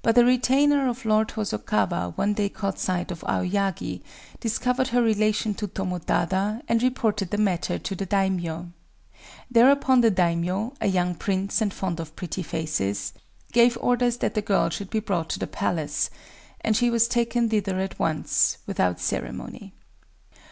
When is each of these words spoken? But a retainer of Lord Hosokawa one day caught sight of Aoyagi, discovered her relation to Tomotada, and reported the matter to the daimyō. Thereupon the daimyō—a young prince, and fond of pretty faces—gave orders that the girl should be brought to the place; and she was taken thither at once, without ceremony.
But 0.00 0.16
a 0.16 0.24
retainer 0.24 0.88
of 0.88 1.04
Lord 1.04 1.30
Hosokawa 1.32 2.16
one 2.16 2.34
day 2.34 2.48
caught 2.48 2.78
sight 2.78 3.10
of 3.10 3.24
Aoyagi, 3.24 4.00
discovered 4.38 4.86
her 4.94 5.02
relation 5.02 5.54
to 5.54 5.66
Tomotada, 5.66 6.62
and 6.68 6.80
reported 6.84 7.32
the 7.32 7.36
matter 7.38 7.76
to 7.76 7.96
the 7.96 8.06
daimyō. 8.06 8.70
Thereupon 9.50 10.02
the 10.02 10.10
daimyō—a 10.12 10.86
young 10.86 11.16
prince, 11.16 11.60
and 11.60 11.74
fond 11.74 11.98
of 11.98 12.14
pretty 12.14 12.44
faces—gave 12.44 13.76
orders 13.80 14.18
that 14.18 14.34
the 14.34 14.40
girl 14.40 14.70
should 14.70 14.88
be 14.88 15.00
brought 15.00 15.28
to 15.30 15.40
the 15.40 15.48
place; 15.48 16.10
and 16.60 16.76
she 16.76 16.88
was 16.88 17.08
taken 17.08 17.48
thither 17.48 17.80
at 17.80 17.98
once, 17.98 18.58
without 18.68 19.00
ceremony. 19.00 19.72